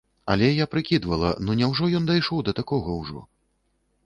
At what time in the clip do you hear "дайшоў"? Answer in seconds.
2.11-2.43